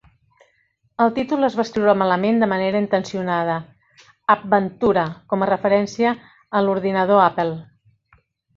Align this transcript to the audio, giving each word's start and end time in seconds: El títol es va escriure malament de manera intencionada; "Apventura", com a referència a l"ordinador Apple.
El 1.03 1.11
títol 1.17 1.47
es 1.47 1.57
va 1.59 1.65
escriure 1.67 1.93
malament 2.01 2.39
de 2.43 2.49
manera 2.53 2.81
intencionada; 2.85 3.57
"Apventura", 4.37 5.05
com 5.35 5.47
a 5.47 5.51
referència 5.53 6.15
a 6.33 6.63
l"ordinador 6.67 7.23
Apple. 7.29 7.59